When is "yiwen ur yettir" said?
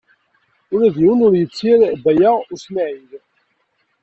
1.01-1.79